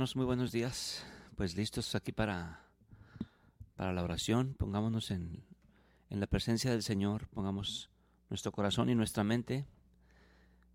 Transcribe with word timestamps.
Muy 0.00 0.24
buenos 0.24 0.50
días. 0.50 1.04
Pues 1.36 1.58
listos 1.58 1.94
aquí 1.94 2.10
para, 2.10 2.64
para 3.76 3.92
la 3.92 4.02
oración. 4.02 4.54
Pongámonos 4.58 5.10
en, 5.10 5.44
en 6.08 6.20
la 6.20 6.26
presencia 6.26 6.70
del 6.70 6.82
Señor, 6.82 7.28
pongamos 7.28 7.90
nuestro 8.30 8.50
corazón 8.50 8.88
y 8.88 8.94
nuestra 8.94 9.24
mente, 9.24 9.66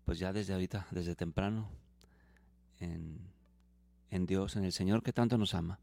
pues 0.04 0.20
ya 0.20 0.32
desde 0.32 0.52
ahorita, 0.52 0.86
desde 0.92 1.16
temprano, 1.16 1.68
en, 2.78 3.18
en 4.10 4.26
Dios, 4.26 4.54
en 4.54 4.64
el 4.64 4.70
Señor 4.70 5.02
que 5.02 5.12
tanto 5.12 5.36
nos 5.36 5.54
ama. 5.54 5.80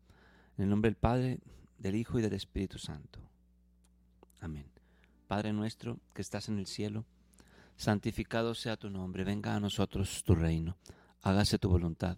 En 0.58 0.64
el 0.64 0.70
nombre 0.70 0.90
del 0.90 0.98
Padre, 0.98 1.42
del 1.78 1.96
Hijo 1.96 2.20
y 2.20 2.22
del 2.22 2.34
Espíritu 2.34 2.80
Santo. 2.80 3.20
Amén. 4.40 4.72
Padre 5.28 5.52
nuestro 5.52 6.00
que 6.14 6.22
estás 6.22 6.48
en 6.48 6.60
el 6.60 6.66
cielo, 6.66 7.04
santificado 7.76 8.56
sea 8.56 8.78
tu 8.78 8.90
nombre, 8.90 9.26
venga 9.26 9.54
a 9.54 9.60
nosotros 9.60 10.24
tu 10.24 10.34
reino, 10.34 10.78
hágase 11.22 11.60
tu 11.60 11.68
voluntad, 11.68 12.18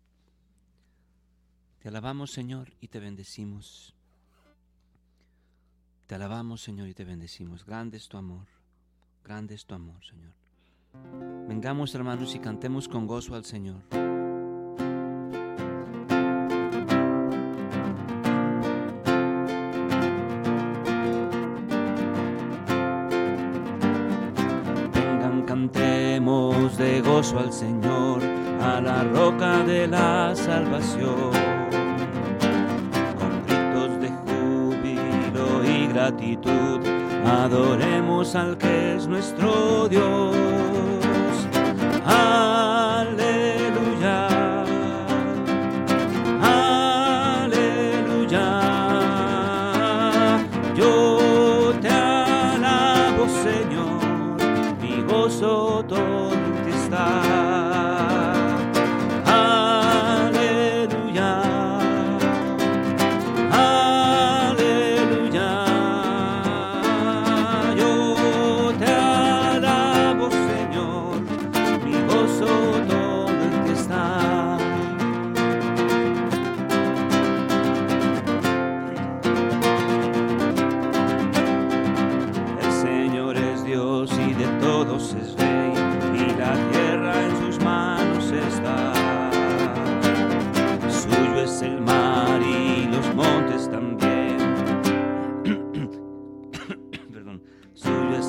Te 1.81 1.89
alabamos 1.89 2.29
Señor 2.31 2.71
y 2.79 2.89
te 2.89 2.99
bendecimos. 2.99 3.95
Te 6.05 6.13
alabamos 6.13 6.61
Señor 6.61 6.87
y 6.87 6.93
te 6.93 7.03
bendecimos. 7.03 7.65
Grande 7.65 7.97
es 7.97 8.07
tu 8.07 8.17
amor, 8.17 8.45
grande 9.23 9.55
es 9.55 9.65
tu 9.65 9.73
amor 9.73 10.05
Señor. 10.05 10.31
Vengamos 11.47 11.95
hermanos 11.95 12.35
y 12.35 12.39
cantemos 12.39 12.87
con 12.87 13.07
gozo 13.07 13.33
al 13.33 13.45
Señor. 13.45 13.81
Vengan, 24.93 25.45
cantemos 25.47 26.77
de 26.77 27.01
gozo 27.01 27.39
al 27.39 27.51
Señor, 27.51 28.21
a 28.61 28.79
la 28.79 29.03
roca 29.03 29.63
de 29.63 29.87
la 29.87 30.35
salvación. 30.35 31.60
Adoremos 37.25 38.35
al 38.35 38.57
que 38.57 38.95
es 38.95 39.07
nuestro 39.07 39.87
Dios. 39.89 40.35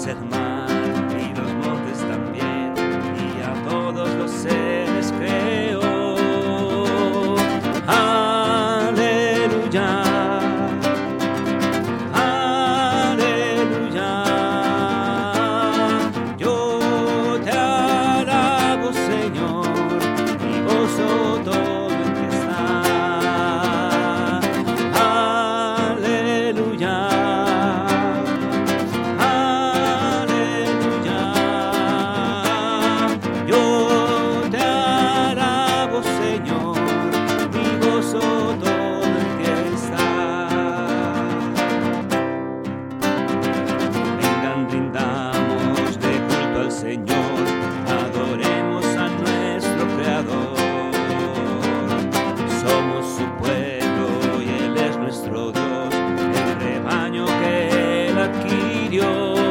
Suyo 0.02 0.16
es 0.16 0.61
adquirió. 59.02 59.41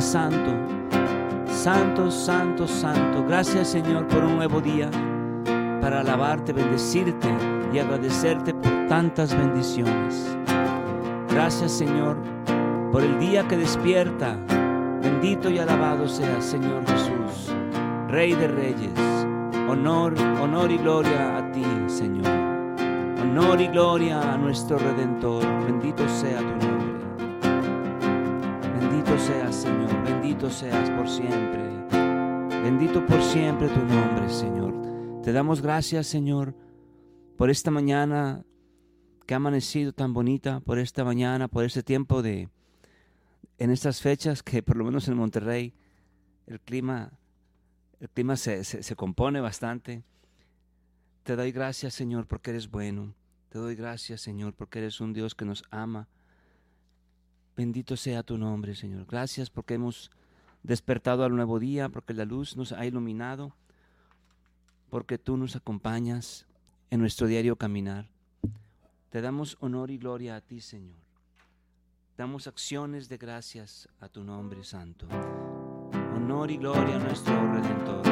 Santo. 0.00 0.52
Santo, 1.46 2.10
santo, 2.10 2.66
santo. 2.66 3.24
Gracias 3.26 3.68
Señor 3.68 4.06
por 4.06 4.24
un 4.24 4.36
nuevo 4.36 4.60
día 4.60 4.90
para 5.80 6.00
alabarte, 6.00 6.52
bendecirte 6.52 7.28
y 7.72 7.78
agradecerte 7.78 8.54
por 8.54 8.86
tantas 8.88 9.36
bendiciones. 9.36 10.36
Gracias 11.30 11.72
Señor 11.72 12.16
por 12.92 13.02
el 13.02 13.18
día 13.18 13.46
que 13.48 13.56
despierta. 13.56 14.36
Bendito 15.02 15.50
y 15.50 15.58
alabado 15.58 16.08
sea 16.08 16.40
Señor 16.40 16.84
Jesús, 16.86 17.54
Rey 18.08 18.34
de 18.34 18.48
Reyes. 18.48 19.26
Honor, 19.68 20.14
honor 20.40 20.70
y 20.70 20.78
gloria 20.78 21.38
a 21.38 21.52
ti, 21.52 21.64
Señor. 21.86 22.26
Honor 23.20 23.60
y 23.60 23.68
gloria 23.68 24.32
a 24.32 24.36
nuestro 24.38 24.78
Redentor. 24.78 25.44
Bendito 25.66 26.08
sea 26.08 26.38
tu 26.38 26.57
Bendito 30.04 30.50
seas 30.50 30.90
por 30.90 31.08
siempre. 31.08 31.62
Bendito 32.62 33.04
por 33.06 33.22
siempre 33.22 33.68
tu 33.68 33.80
nombre, 33.80 34.28
Señor. 34.28 35.22
Te 35.22 35.32
damos 35.32 35.62
gracias, 35.62 36.06
Señor, 36.06 36.54
por 37.36 37.50
esta 37.50 37.70
mañana 37.70 38.44
que 39.26 39.34
ha 39.34 39.36
amanecido 39.36 39.92
tan 39.92 40.14
bonita, 40.14 40.60
por 40.60 40.78
esta 40.78 41.04
mañana, 41.04 41.48
por 41.48 41.64
este 41.64 41.82
tiempo 41.82 42.22
de, 42.22 42.48
en 43.58 43.70
estas 43.70 44.00
fechas 44.00 44.42
que 44.42 44.62
por 44.62 44.76
lo 44.76 44.84
menos 44.84 45.06
en 45.08 45.16
Monterrey 45.16 45.74
el 46.46 46.60
clima, 46.60 47.12
el 48.00 48.08
clima 48.08 48.36
se, 48.36 48.64
se 48.64 48.96
compone 48.96 49.40
bastante. 49.40 50.02
Te 51.22 51.36
doy 51.36 51.52
gracias, 51.52 51.94
Señor, 51.94 52.26
porque 52.26 52.50
eres 52.50 52.70
bueno. 52.70 53.14
Te 53.50 53.58
doy 53.58 53.74
gracias, 53.74 54.20
Señor, 54.22 54.54
porque 54.54 54.78
eres 54.78 55.00
un 55.00 55.12
Dios 55.12 55.34
que 55.34 55.44
nos 55.44 55.62
ama. 55.70 56.08
Bendito 57.58 57.96
sea 57.96 58.22
tu 58.22 58.38
nombre, 58.38 58.76
Señor. 58.76 59.04
Gracias 59.04 59.50
porque 59.50 59.74
hemos 59.74 60.12
despertado 60.62 61.24
al 61.24 61.34
nuevo 61.34 61.58
día, 61.58 61.88
porque 61.88 62.14
la 62.14 62.24
luz 62.24 62.56
nos 62.56 62.70
ha 62.70 62.86
iluminado, 62.86 63.52
porque 64.90 65.18
tú 65.18 65.36
nos 65.36 65.56
acompañas 65.56 66.46
en 66.88 67.00
nuestro 67.00 67.26
diario 67.26 67.56
caminar. 67.56 68.06
Te 69.10 69.20
damos 69.20 69.56
honor 69.58 69.90
y 69.90 69.98
gloria 69.98 70.36
a 70.36 70.40
ti, 70.40 70.60
Señor. 70.60 71.00
Damos 72.16 72.46
acciones 72.46 73.08
de 73.08 73.16
gracias 73.16 73.88
a 73.98 74.08
tu 74.08 74.22
nombre 74.22 74.62
santo. 74.62 75.08
Honor 76.14 76.52
y 76.52 76.58
gloria 76.58 76.94
a 76.94 76.98
nuestro 77.00 77.34
Redentor. 77.54 78.06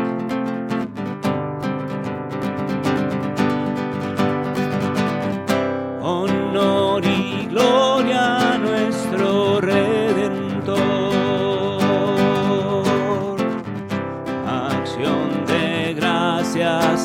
Honor 6.03 7.05
y 7.05 7.47
gloria 7.47 7.96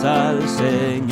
al 0.04 0.48
Señor. 0.48 1.11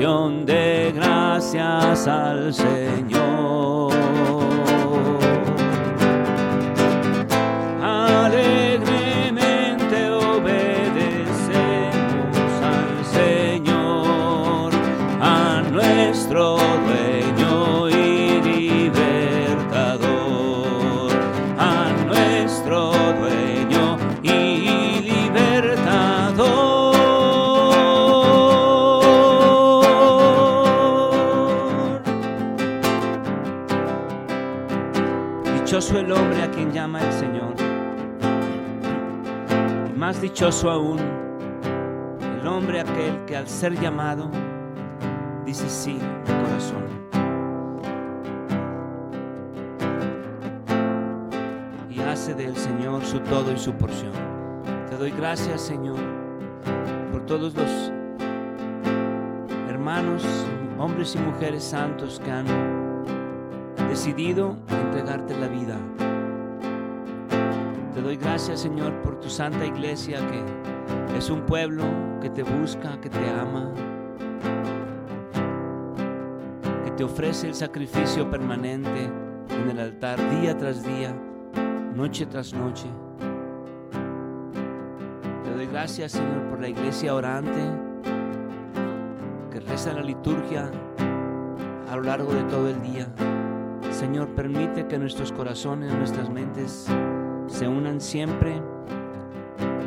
De 0.00 0.92
gracias 0.96 2.08
al 2.08 2.54
Señor. 2.54 3.79
Dichoso 40.20 40.70
aún 40.70 40.98
el 42.40 42.46
hombre 42.46 42.80
aquel 42.80 43.24
que 43.26 43.36
al 43.36 43.48
ser 43.48 43.78
llamado 43.80 44.30
dice 45.46 45.68
sí 45.68 45.98
de 46.26 46.32
corazón. 46.42 46.84
Y 51.88 52.00
hace 52.00 52.34
del 52.34 52.56
Señor 52.56 53.04
su 53.04 53.20
todo 53.20 53.52
y 53.52 53.58
su 53.58 53.72
porción. 53.72 54.12
Te 54.90 54.96
doy 54.96 55.10
gracias, 55.10 55.62
Señor, 55.62 55.98
por 57.12 57.24
todos 57.24 57.54
los 57.54 57.92
hermanos, 59.68 60.24
hombres 60.78 61.14
y 61.14 61.18
mujeres 61.18 61.64
santos 61.64 62.20
que 62.22 62.30
han 62.30 62.46
decidido 63.88 64.56
entregarte 64.68 65.38
la 65.38 65.48
vida. 65.48 65.76
Te 68.00 68.06
doy 68.06 68.16
gracias, 68.16 68.60
Señor, 68.60 68.94
por 69.02 69.20
tu 69.20 69.28
santa 69.28 69.66
iglesia 69.66 70.20
que 70.26 71.18
es 71.18 71.28
un 71.28 71.42
pueblo 71.42 71.84
que 72.22 72.30
te 72.30 72.42
busca, 72.42 72.98
que 72.98 73.10
te 73.10 73.28
ama, 73.28 73.74
que 76.82 76.90
te 76.92 77.04
ofrece 77.04 77.48
el 77.48 77.54
sacrificio 77.54 78.30
permanente 78.30 79.10
en 79.50 79.68
el 79.68 79.78
altar 79.78 80.18
día 80.30 80.56
tras 80.56 80.82
día, 80.82 81.14
noche 81.94 82.24
tras 82.24 82.54
noche. 82.54 82.86
Te 85.44 85.54
doy 85.54 85.66
gracias, 85.66 86.12
Señor, 86.12 86.48
por 86.48 86.58
la 86.58 86.70
iglesia 86.70 87.14
orante 87.14 87.60
que 89.52 89.60
reza 89.60 89.92
la 89.92 90.02
liturgia 90.02 90.70
a 91.90 91.96
lo 91.96 92.02
largo 92.04 92.32
de 92.32 92.44
todo 92.44 92.66
el 92.66 92.80
día. 92.80 93.08
Señor, 93.90 94.28
permite 94.28 94.86
que 94.86 94.98
nuestros 94.98 95.32
corazones, 95.32 95.92
nuestras 95.92 96.30
mentes 96.30 96.88
se 97.60 97.68
unan 97.68 98.00
siempre 98.00 98.58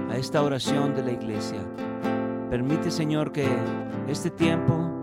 a 0.07 0.15
esta 0.15 0.43
oración 0.43 0.93
de 0.93 1.01
la 1.01 1.11
iglesia. 1.11 1.59
Permite, 2.51 2.91
Señor, 2.91 3.31
que 3.31 3.47
este 4.07 4.29
tiempo 4.29 5.01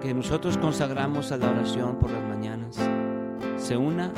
que 0.00 0.14
nosotros 0.14 0.56
consagramos 0.56 1.30
a 1.30 1.36
la 1.36 1.50
oración 1.50 1.98
por 1.98 2.10
las 2.10 2.24
mañanas 2.24 2.78
se 3.58 3.76
una 3.76 4.10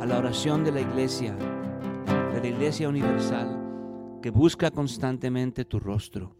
a 0.00 0.06
la 0.06 0.16
oración 0.16 0.64
de 0.64 0.72
la 0.72 0.80
iglesia, 0.80 1.36
de 1.36 2.40
la 2.40 2.46
iglesia 2.46 2.88
universal, 2.88 4.20
que 4.22 4.30
busca 4.30 4.70
constantemente 4.70 5.66
tu 5.66 5.78
rostro. 5.78 6.34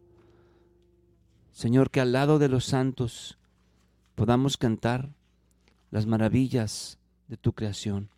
Señor, 1.52 1.90
que 1.90 2.00
al 2.00 2.12
lado 2.12 2.38
de 2.38 2.48
los 2.48 2.64
santos 2.64 3.36
podamos 4.14 4.56
cantar 4.56 5.10
las 5.90 6.06
maravillas 6.06 6.98
de 7.28 7.36
tu 7.36 7.52
creación, 7.52 8.08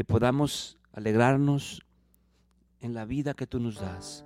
que 0.00 0.04
podamos 0.06 0.78
alegrarnos 0.94 1.82
en 2.80 2.94
la 2.94 3.04
vida 3.04 3.34
que 3.34 3.46
tú 3.46 3.60
nos 3.60 3.78
das. 3.78 4.24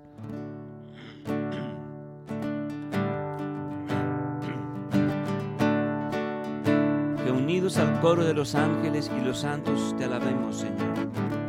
Que 7.24 7.32
unidos 7.32 7.76
al 7.78 8.00
coro 8.00 8.24
de 8.24 8.34
los 8.34 8.54
ángeles 8.54 9.10
y 9.20 9.24
los 9.24 9.40
santos 9.40 9.96
te 9.98 10.04
alabemos, 10.04 10.58
Señor. 10.58 11.43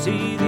see 0.00 0.39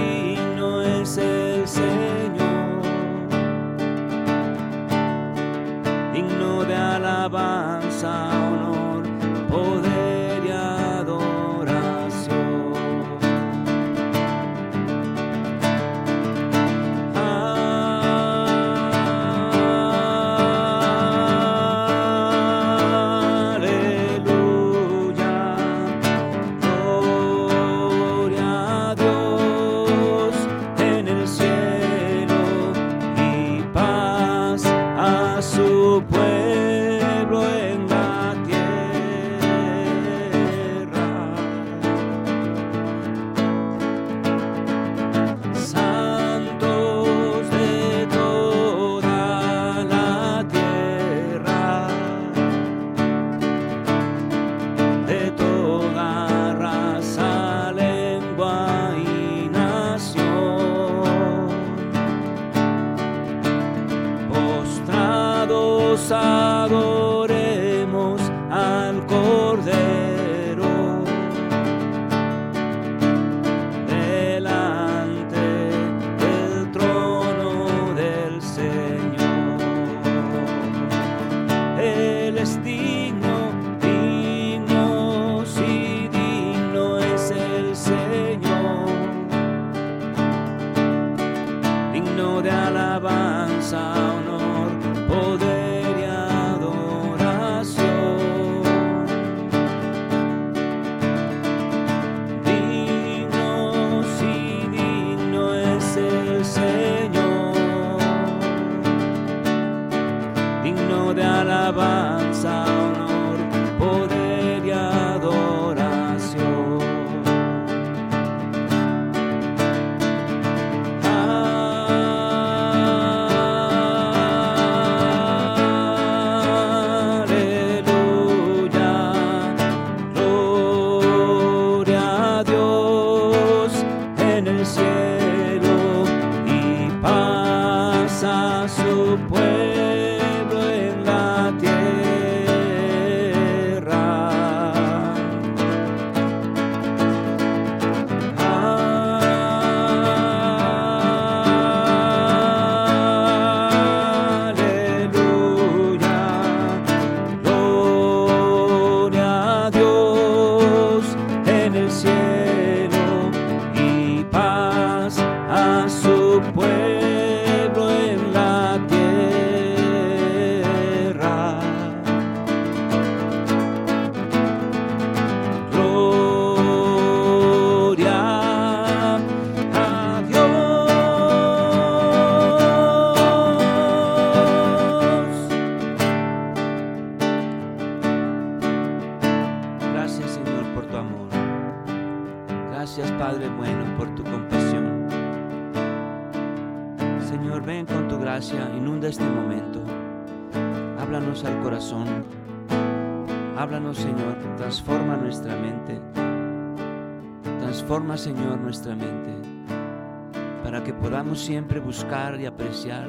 siempre 211.35 211.79
buscar 211.79 212.39
y 212.39 212.45
apreciar 212.45 213.07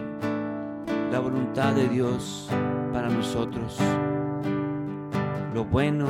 la 1.10 1.18
voluntad 1.20 1.74
de 1.74 1.88
Dios 1.88 2.48
para 2.92 3.08
nosotros. 3.08 3.78
Lo 5.52 5.64
bueno, 5.64 6.06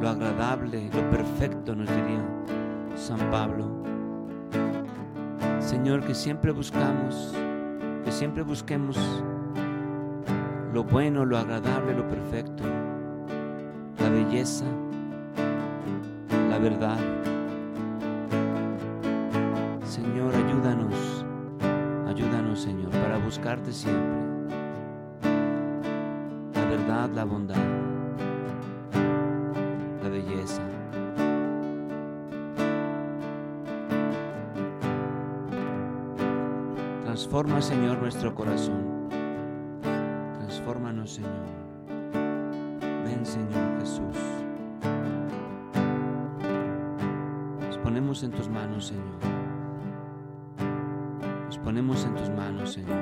lo 0.00 0.08
agradable, 0.08 0.90
lo 0.92 1.10
perfecto, 1.10 1.74
nos 1.74 1.88
diría 1.88 2.24
San 2.96 3.18
Pablo. 3.30 3.66
Señor, 5.60 6.04
que 6.04 6.14
siempre 6.14 6.50
buscamos, 6.52 7.34
que 8.04 8.10
siempre 8.10 8.42
busquemos 8.42 8.98
lo 10.72 10.84
bueno, 10.84 11.24
lo 11.24 11.38
agradable, 11.38 11.94
lo 11.94 12.08
perfecto, 12.08 12.64
la 13.98 14.08
belleza, 14.08 14.64
la 16.48 16.58
verdad. 16.58 16.98
Señor, 20.00 20.32
ayúdanos, 20.32 21.24
ayúdanos, 22.06 22.60
Señor, 22.60 22.90
para 22.90 23.18
buscarte 23.18 23.72
siempre. 23.72 24.22
La 26.54 26.64
verdad, 26.66 27.10
la 27.10 27.24
bondad, 27.24 27.56
la 30.00 30.08
belleza. 30.08 30.62
Transforma, 37.02 37.60
Señor, 37.60 37.98
nuestro 37.98 38.32
corazón. 38.36 39.08
Transfórmanos, 40.38 41.14
Señor. 41.14 41.32
Ven, 43.04 43.26
Señor 43.26 43.80
Jesús. 43.80 44.16
Nos 47.66 47.78
ponemos 47.78 48.22
en 48.22 48.30
tus 48.30 48.48
manos, 48.48 48.86
Señor. 48.86 49.37
Ponemos 51.68 52.02
en 52.06 52.14
tus 52.14 52.30
manos, 52.30 52.72
Señor. 52.72 52.96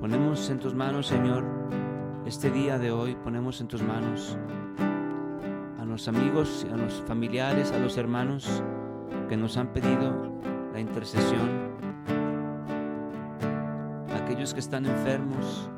Ponemos 0.00 0.48
en 0.48 0.58
tus 0.58 0.72
manos, 0.72 1.08
Señor, 1.08 1.44
este 2.24 2.50
día 2.50 2.78
de 2.78 2.90
hoy, 2.90 3.14
ponemos 3.16 3.60
en 3.60 3.68
tus 3.68 3.82
manos 3.82 4.38
a 5.78 5.84
los 5.84 6.08
amigos, 6.08 6.66
a 6.72 6.76
los 6.78 7.04
familiares, 7.06 7.70
a 7.70 7.78
los 7.78 7.98
hermanos 7.98 8.62
que 9.28 9.36
nos 9.36 9.58
han 9.58 9.74
pedido 9.74 10.32
la 10.72 10.80
intercesión, 10.80 11.50
aquellos 14.24 14.54
que 14.54 14.60
están 14.60 14.86
enfermos. 14.86 15.68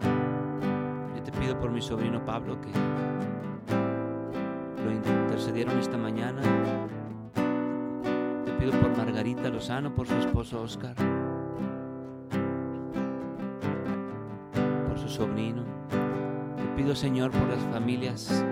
Yo 1.17 1.23
te 1.25 1.33
pido 1.33 1.59
por 1.59 1.73
mi 1.73 1.83
sobrino 1.83 2.25
Pablo 2.25 2.61
que 2.61 2.71
lo 4.85 4.93
intercedieron 4.93 5.77
esta 5.81 5.99
mañana. 5.99 6.43
Pido 8.59 8.73
por 8.73 8.97
Margarita 8.97 9.49
Lozano, 9.49 9.95
por 9.95 10.07
su 10.07 10.15
esposo 10.15 10.63
Oscar, 10.63 10.95
por 14.89 14.99
su 14.99 15.09
sobrino. 15.09 15.63
Te 16.57 16.65
pido 16.77 16.95
Señor 16.95 17.31
por 17.31 17.49
las 17.49 17.61
familias 17.73 18.45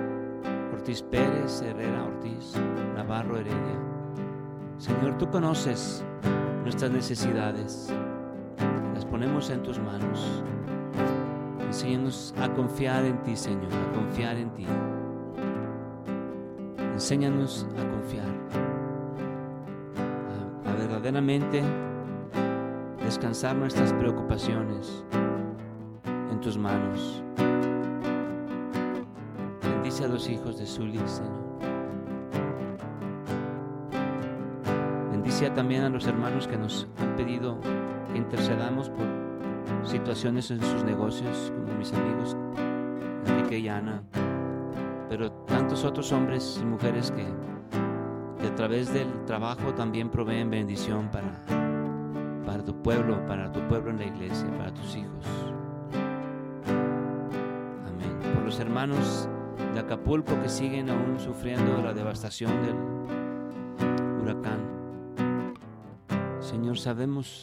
Ortiz 0.72 1.02
Pérez, 1.02 1.62
Herrera 1.62 2.04
Ortiz, 2.04 2.54
Navarro 2.94 3.38
Heredia. 3.38 3.80
Señor, 4.78 5.18
tú 5.18 5.28
conoces 5.28 6.04
nuestras 6.62 6.92
necesidades. 6.92 7.92
Las 8.94 9.04
ponemos 9.04 9.50
en 9.50 9.62
tus 9.62 9.78
manos. 9.80 10.42
Enséñanos 11.60 12.32
a 12.40 12.48
confiar 12.52 13.04
en 13.04 13.20
ti, 13.24 13.34
Señor, 13.34 13.72
a 13.72 13.94
confiar 13.94 14.36
en 14.36 14.50
ti. 14.50 14.66
Enséñanos 16.92 17.66
a 17.78 17.88
confiar, 17.90 18.28
descansar 23.04 23.54
nuestras 23.54 23.92
preocupaciones 23.92 25.04
en 26.04 26.40
tus 26.40 26.58
manos. 26.58 27.22
Bendice 29.62 30.04
a 30.04 30.08
los 30.08 30.28
hijos 30.28 30.58
de 30.58 30.66
Zuli, 30.66 30.98
Señor. 31.06 31.32
Bendice 35.12 35.48
también 35.50 35.84
a 35.84 35.90
los 35.90 36.08
hermanos 36.08 36.48
que 36.48 36.56
nos 36.56 36.88
han 36.98 37.14
pedido 37.14 37.60
que 38.12 38.18
intercedamos 38.18 38.90
por 38.90 39.06
situaciones 39.84 40.50
en 40.50 40.60
sus 40.60 40.82
negocios, 40.82 41.52
como 41.56 41.78
mis 41.78 41.92
amigos 41.92 42.36
Enrique 43.26 43.60
y 43.60 43.68
Ana, 43.68 44.02
pero 45.08 45.30
tantos 45.30 45.84
otros 45.84 46.10
hombres 46.10 46.58
y 46.60 46.64
mujeres 46.64 47.12
que, 47.12 47.24
través 48.56 48.90
del 48.92 49.26
trabajo 49.26 49.74
también 49.74 50.08
proveen 50.08 50.48
bendición 50.48 51.10
para, 51.10 51.44
para 52.46 52.64
tu 52.64 52.74
pueblo, 52.82 53.24
para 53.26 53.52
tu 53.52 53.60
pueblo 53.68 53.90
en 53.90 53.98
la 53.98 54.06
iglesia, 54.06 54.48
para 54.56 54.72
tus 54.72 54.96
hijos. 54.96 55.26
Amén. 57.86 58.34
Por 58.34 58.44
los 58.44 58.58
hermanos 58.58 59.28
de 59.74 59.80
Acapulco 59.80 60.40
que 60.40 60.48
siguen 60.48 60.88
aún 60.88 61.20
sufriendo 61.20 61.82
la 61.82 61.92
devastación 61.92 62.50
del 62.62 62.76
huracán. 64.22 64.58
Señor, 66.40 66.78
sabemos 66.78 67.42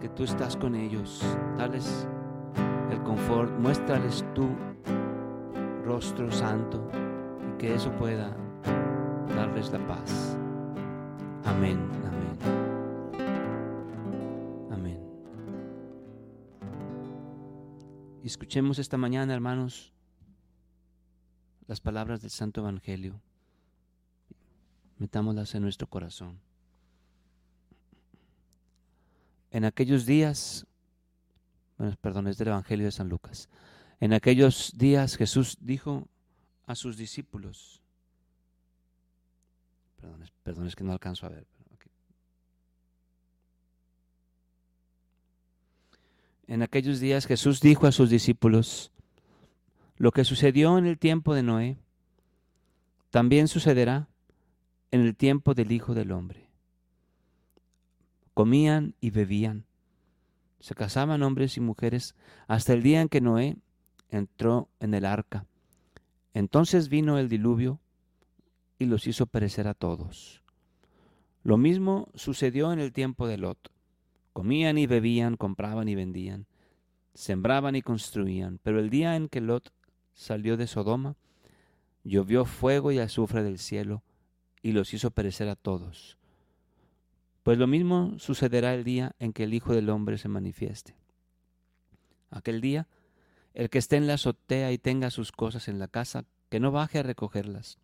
que 0.00 0.08
tú 0.08 0.24
estás 0.24 0.56
con 0.56 0.74
ellos. 0.74 1.22
Dales 1.56 2.08
el 2.90 3.00
confort, 3.04 3.56
muéstrales 3.56 4.24
tu 4.34 4.48
rostro 5.84 6.28
santo 6.32 6.90
y 7.48 7.58
que 7.58 7.76
eso 7.76 7.92
pueda 7.92 8.36
la 9.70 9.86
paz. 9.86 10.36
Amén, 11.44 11.78
amén. 12.04 12.38
Amén. 14.70 14.98
Escuchemos 18.24 18.78
esta 18.78 18.96
mañana, 18.96 19.32
hermanos, 19.32 19.92
las 21.68 21.80
palabras 21.80 22.22
del 22.22 22.30
Santo 22.30 22.60
Evangelio. 22.60 23.20
Metámoslas 24.98 25.54
en 25.54 25.62
nuestro 25.62 25.86
corazón. 25.86 26.40
En 29.50 29.64
aquellos 29.64 30.06
días, 30.06 30.66
bueno, 31.78 31.94
perdón, 32.00 32.26
es 32.26 32.38
del 32.38 32.48
Evangelio 32.48 32.86
de 32.86 32.92
San 32.92 33.08
Lucas. 33.08 33.48
En 34.00 34.12
aquellos 34.12 34.72
días 34.76 35.16
Jesús 35.16 35.56
dijo 35.60 36.08
a 36.66 36.74
sus 36.74 36.96
discípulos, 36.96 37.81
perdón, 40.42 40.66
es 40.66 40.76
que 40.76 40.84
no 40.84 40.92
alcanzo 40.92 41.26
a 41.26 41.30
ver. 41.30 41.46
Okay. 41.74 41.90
En 46.46 46.62
aquellos 46.62 47.00
días 47.00 47.26
Jesús 47.26 47.60
dijo 47.60 47.86
a 47.86 47.92
sus 47.92 48.10
discípulos, 48.10 48.92
lo 49.96 50.10
que 50.10 50.24
sucedió 50.24 50.78
en 50.78 50.86
el 50.86 50.98
tiempo 50.98 51.34
de 51.34 51.42
Noé, 51.42 51.78
también 53.10 53.48
sucederá 53.48 54.08
en 54.90 55.00
el 55.00 55.16
tiempo 55.16 55.54
del 55.54 55.72
Hijo 55.72 55.94
del 55.94 56.12
Hombre 56.12 56.52
comían 58.34 58.94
y 59.00 59.10
bebían. 59.10 59.64
Se 60.60 60.74
casaban 60.74 61.22
hombres 61.22 61.56
y 61.56 61.60
mujeres 61.60 62.14
hasta 62.46 62.72
el 62.72 62.82
día 62.82 63.00
en 63.00 63.08
que 63.08 63.20
Noé 63.20 63.56
entró 64.08 64.68
en 64.80 64.94
el 64.94 65.04
arca. 65.04 65.46
Entonces 66.34 66.88
vino 66.88 67.18
el 67.18 67.28
diluvio 67.28 67.80
y 68.82 68.86
los 68.86 69.06
hizo 69.06 69.26
perecer 69.26 69.68
a 69.68 69.74
todos. 69.74 70.42
Lo 71.42 71.56
mismo 71.56 72.08
sucedió 72.14 72.72
en 72.72 72.78
el 72.78 72.92
tiempo 72.92 73.26
de 73.26 73.38
Lot. 73.38 73.70
Comían 74.32 74.78
y 74.78 74.86
bebían, 74.86 75.36
compraban 75.36 75.88
y 75.88 75.94
vendían, 75.94 76.46
sembraban 77.14 77.76
y 77.76 77.82
construían. 77.82 78.58
Pero 78.62 78.78
el 78.78 78.90
día 78.90 79.16
en 79.16 79.28
que 79.28 79.40
Lot 79.40 79.72
salió 80.14 80.56
de 80.56 80.66
Sodoma, 80.66 81.16
llovió 82.04 82.44
fuego 82.44 82.92
y 82.92 82.98
azufre 82.98 83.42
del 83.42 83.58
cielo 83.58 84.02
y 84.62 84.72
los 84.72 84.94
hizo 84.94 85.10
perecer 85.10 85.48
a 85.48 85.56
todos. 85.56 86.18
Pues 87.42 87.58
lo 87.58 87.66
mismo 87.66 88.18
sucederá 88.18 88.74
el 88.74 88.84
día 88.84 89.16
en 89.18 89.32
que 89.32 89.44
el 89.44 89.54
Hijo 89.54 89.74
del 89.74 89.90
Hombre 89.90 90.16
se 90.18 90.28
manifieste. 90.28 90.94
Aquel 92.30 92.60
día, 92.60 92.86
el 93.52 93.68
que 93.68 93.78
esté 93.78 93.96
en 93.96 94.06
la 94.06 94.14
azotea 94.14 94.72
y 94.72 94.78
tenga 94.78 95.10
sus 95.10 95.32
cosas 95.32 95.68
en 95.68 95.78
la 95.78 95.88
casa, 95.88 96.24
que 96.48 96.60
no 96.60 96.70
baje 96.70 97.00
a 97.00 97.02
recogerlas. 97.02 97.78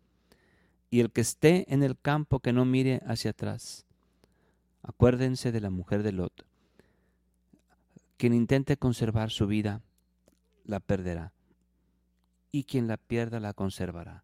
Y 0.89 0.99
el 1.01 1.11
que 1.11 1.21
esté 1.21 1.71
en 1.73 1.83
el 1.83 1.97
campo, 1.97 2.39
que 2.39 2.53
no 2.53 2.65
mire 2.65 3.01
hacia 3.05 3.31
atrás. 3.31 3.85
Acuérdense 4.81 5.51
de 5.51 5.61
la 5.61 5.69
mujer 5.69 6.03
de 6.03 6.11
Lot. 6.11 6.45
Quien 8.17 8.33
intente 8.33 8.77
conservar 8.77 9.29
su 9.29 9.47
vida, 9.47 9.81
la 10.65 10.79
perderá. 10.79 11.31
y 12.51 12.63
quien 12.63 12.87
la 12.87 12.97
pierda 12.97 13.39
la 13.39 13.53
conservará. 13.53 14.23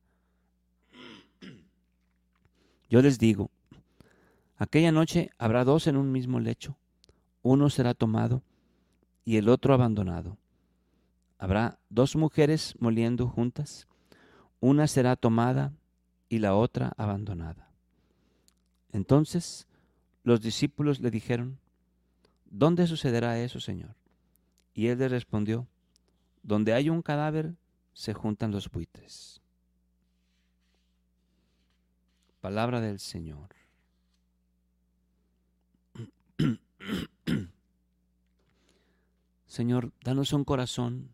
Yo 2.89 3.01
les 3.01 3.19
digo, 3.19 3.49
aquella 4.58 4.91
noche 4.91 5.30
habrá 5.38 5.63
dos 5.63 5.88
en 5.88 5.97
un 5.97 6.12
mismo 6.12 6.39
lecho, 6.39 6.78
uno 7.41 7.69
será 7.69 7.93
tomado 7.93 8.41
y 9.23 9.38
el 9.38 9.49
otro 9.49 9.73
abandonado. 9.73 10.38
Habrá 11.38 11.78
dos 11.89 12.15
mujeres 12.15 12.75
moliendo 12.80 13.28
juntas, 13.28 13.88
una 14.60 14.88
será 14.88 15.15
tomada 15.15 15.73
y 16.30 16.40
la 16.40 16.56
otra 16.56 16.94
abandonada. 16.98 17.70
Entonces 18.92 19.68
los 20.24 20.42
discípulos 20.42 21.00
le 21.00 21.12
dijeron, 21.12 21.60
¿Dónde 22.46 22.88
sucederá 22.88 23.40
eso, 23.40 23.60
Señor? 23.60 23.96
Y 24.74 24.88
él 24.88 24.98
les 25.00 25.12
respondió, 25.12 25.68
Donde 26.42 26.74
hay 26.74 26.90
un 26.90 27.02
cadáver, 27.02 27.56
se 27.94 28.14
juntan 28.14 28.52
los 28.52 28.70
buitres. 28.70 29.42
Palabra 32.42 32.82
del 32.82 33.00
Señor. 33.00 33.50
Señor, 39.48 39.92
danos 40.04 40.34
un 40.34 40.44
corazón 40.44 41.10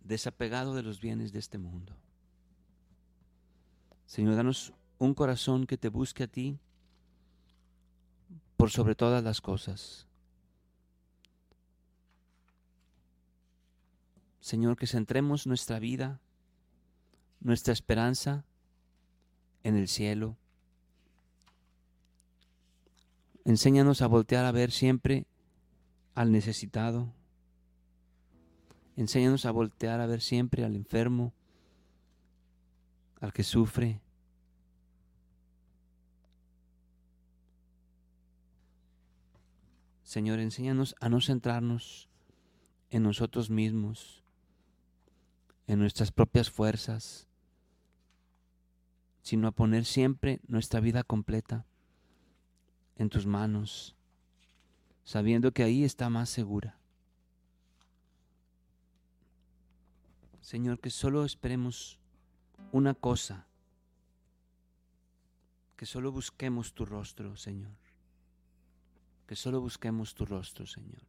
desapegado 0.00 0.74
de 0.74 0.82
los 0.82 1.00
bienes 1.00 1.32
de 1.32 1.38
este 1.38 1.58
mundo. 1.58 1.94
Señor, 4.08 4.36
danos 4.36 4.72
un 4.98 5.12
corazón 5.12 5.66
que 5.66 5.76
te 5.76 5.90
busque 5.90 6.24
a 6.24 6.26
ti 6.26 6.58
por 8.56 8.70
sobre 8.70 8.94
todas 8.94 9.22
las 9.22 9.42
cosas. 9.42 10.06
Señor, 14.40 14.78
que 14.78 14.86
centremos 14.86 15.46
nuestra 15.46 15.78
vida, 15.78 16.22
nuestra 17.40 17.74
esperanza 17.74 18.46
en 19.62 19.76
el 19.76 19.88
cielo. 19.88 20.38
Enséñanos 23.44 24.00
a 24.00 24.06
voltear 24.06 24.46
a 24.46 24.52
ver 24.52 24.72
siempre 24.72 25.26
al 26.14 26.32
necesitado. 26.32 27.12
Enséñanos 28.96 29.44
a 29.44 29.50
voltear 29.50 30.00
a 30.00 30.06
ver 30.06 30.22
siempre 30.22 30.64
al 30.64 30.76
enfermo, 30.76 31.34
al 33.20 33.32
que 33.32 33.42
sufre. 33.42 34.00
Señor, 40.02 40.40
enséñanos 40.40 40.94
a 41.00 41.08
no 41.08 41.20
centrarnos 41.20 42.08
en 42.90 43.02
nosotros 43.02 43.50
mismos, 43.50 44.24
en 45.66 45.78
nuestras 45.78 46.10
propias 46.10 46.50
fuerzas, 46.50 47.28
sino 49.22 49.48
a 49.48 49.52
poner 49.52 49.84
siempre 49.84 50.40
nuestra 50.46 50.80
vida 50.80 51.02
completa 51.02 51.66
en 52.96 53.10
tus 53.10 53.26
manos, 53.26 53.94
sabiendo 55.04 55.52
que 55.52 55.62
ahí 55.62 55.84
está 55.84 56.08
más 56.08 56.30
segura. 56.30 56.78
Señor, 60.40 60.80
que 60.80 60.88
solo 60.88 61.26
esperemos 61.26 61.98
una 62.72 62.94
cosa, 62.94 63.46
que 65.76 65.86
solo 65.86 66.12
busquemos 66.12 66.72
tu 66.72 66.84
rostro, 66.84 67.36
Señor, 67.36 67.76
que 69.26 69.36
solo 69.36 69.60
busquemos 69.60 70.14
tu 70.14 70.24
rostro, 70.26 70.66
Señor. 70.66 71.02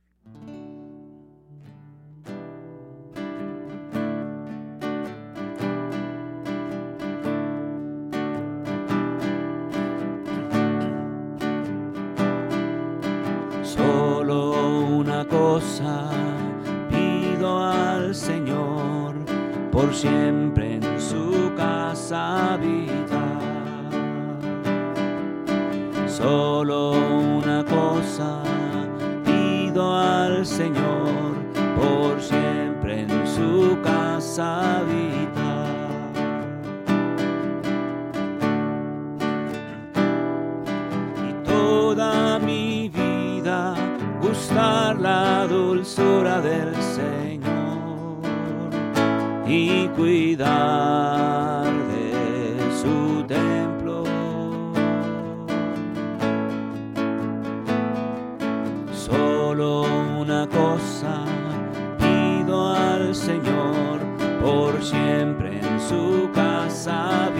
pido 16.89 17.63
al 17.63 18.13
Señor, 18.15 19.15
por 19.71 19.93
siempre 19.93 20.78
Solo 26.07 26.93
una 26.93 27.63
cosa 27.63 28.41
pido 29.23 29.95
al 29.95 30.43
Señor, 30.43 31.35
por 31.77 32.19
siempre 32.19 33.01
en 33.01 33.27
su 33.27 33.77
casa 33.83 34.79
habitar. 34.79 35.67
Y 41.29 41.47
toda 41.47 42.39
mi 42.39 42.89
vida 42.89 43.75
gustar 44.19 44.99
la 44.99 45.45
dulzura 45.45 46.41
del 46.41 46.73
Señor 46.81 48.17
y 49.45 49.87
cuidar 49.89 51.58
su 66.79 67.38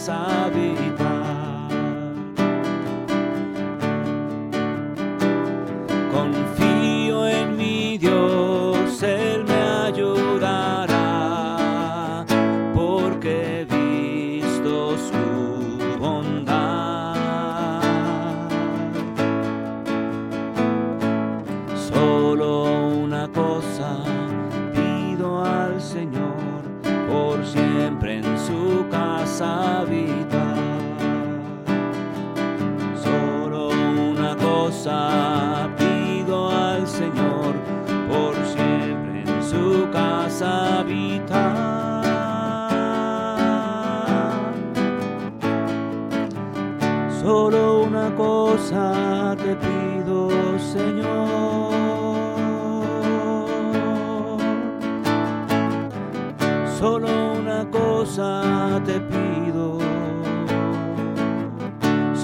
su 0.00 0.06
casa 0.06 1.09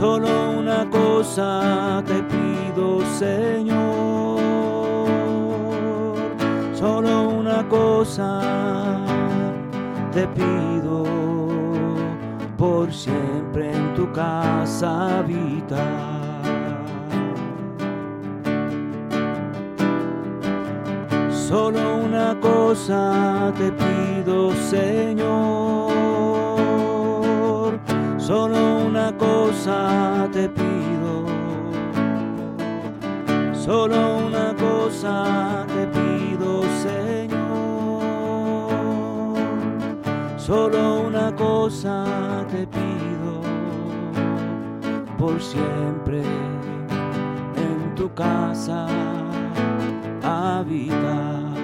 Solo 0.06 0.50
una 0.60 0.88
cosa 0.88 2.00
te 2.06 2.22
pido, 2.22 3.00
Señor. 3.18 4.38
Solo 6.72 7.30
una 7.30 7.68
cosa 7.68 8.40
te 10.12 10.28
pido 10.28 11.02
por 12.56 12.92
siempre 12.92 13.72
en 13.74 13.94
tu 13.96 14.12
casa 14.12 15.18
habitar. 15.18 15.82
Solo 21.32 21.96
una 22.04 22.38
cosa 22.40 23.52
te 23.58 23.72
pido, 23.72 24.52
Señor. 24.70 25.66
Solo 28.26 28.78
una 28.86 29.16
cosa 29.16 30.28
te 30.32 30.48
pido. 30.48 31.26
Solo 33.54 34.16
una 34.26 34.52
cosa 34.58 35.64
te 35.68 35.86
pido, 35.86 36.62
Señor. 36.82 38.02
Solo 40.36 41.02
una 41.02 41.32
cosa 41.36 42.04
te 42.50 42.66
pido. 42.66 43.42
Por 45.16 45.40
siempre 45.40 46.22
en 47.54 47.94
tu 47.94 48.12
casa 48.12 48.88
habitar 50.24 51.54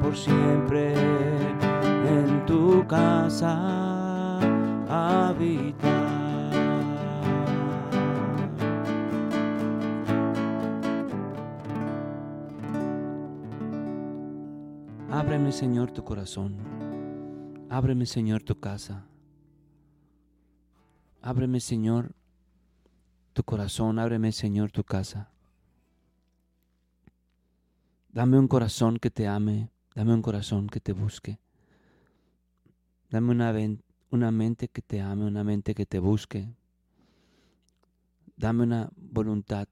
por 0.00 0.16
siempre 0.16 0.94
en 0.94 2.46
tu 2.46 2.86
casa. 2.86 4.01
Ábreme, 15.10 15.50
Señor, 15.50 15.92
tu 15.92 16.04
corazón. 16.04 16.58
Ábreme, 17.70 18.04
Señor, 18.04 18.42
tu 18.42 18.60
casa. 18.60 19.06
Ábreme, 21.22 21.58
Señor, 21.60 22.14
tu 23.32 23.44
corazón. 23.44 23.98
Ábreme, 23.98 24.30
Señor, 24.30 24.72
tu 24.72 24.84
casa. 24.84 25.30
Dame 28.10 28.38
un 28.38 28.46
corazón 28.46 28.98
que 28.98 29.10
te 29.10 29.26
ame, 29.26 29.70
dame 29.94 30.12
un 30.12 30.20
corazón 30.20 30.68
que 30.68 30.80
te 30.80 30.92
busque. 30.92 31.38
Dame 33.08 33.30
una, 33.30 33.54
una, 34.12 34.30
mente 34.30 34.68
que 34.68 34.80
te 34.80 35.00
ame, 35.00 35.24
una 35.24 35.42
mente 35.42 35.74
que 35.74 35.84
te 35.84 35.98
busque. 35.98 36.48
Dame 38.36 38.62
una 38.62 38.90
voluntad 38.96 39.66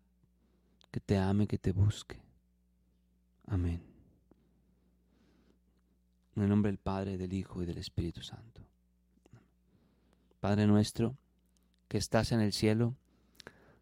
que 0.91 1.01
te 1.01 1.17
ame, 1.17 1.47
que 1.47 1.59
te 1.59 1.73
busque. 1.73 2.21
Amén. 3.47 3.83
En 6.35 6.43
el 6.43 6.49
nombre 6.49 6.73
del 6.73 6.79
Padre, 6.79 7.17
del 7.17 7.33
Hijo 7.33 7.63
y 7.63 7.67
del 7.67 7.79
Espíritu 7.79 8.23
Santo. 8.23 8.63
Padre 10.41 10.67
nuestro, 10.67 11.17
que 11.87 11.99
estás 11.99 12.33
en 12.33 12.41
el 12.41 12.53
cielo, 12.53 12.97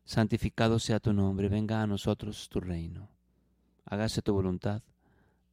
santificado 0.04 0.78
sea 0.78 1.00
tu 1.00 1.12
nombre, 1.12 1.48
venga 1.48 1.82
a 1.82 1.86
nosotros 1.86 2.48
tu 2.48 2.60
reino 2.60 3.08
hágase 3.90 4.22
tu 4.22 4.32
voluntad 4.34 4.82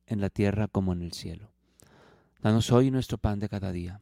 en 0.08 0.22
la 0.22 0.30
tierra 0.30 0.68
como 0.68 0.94
en 0.94 1.02
el 1.02 1.14
cielo. 1.14 1.50
Danos 2.42 2.72
hoy 2.72 2.92
nuestro 2.92 3.18
pan 3.18 3.40
de 3.40 3.50
cada 3.50 3.72
día. 3.72 4.02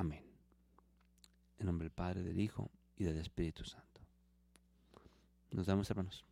Amén. 0.00 0.24
En 1.58 1.66
nombre 1.66 1.84
del 1.84 1.92
Padre, 1.92 2.22
del 2.22 2.40
Hijo 2.40 2.70
y 2.96 3.04
del 3.04 3.18
Espíritu 3.18 3.64
Santo. 3.64 4.00
Nos 5.50 5.66
damos 5.66 5.90
hermanos. 5.90 6.24